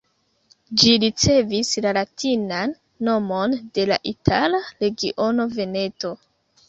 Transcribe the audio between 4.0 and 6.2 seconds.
itala regiono Veneto.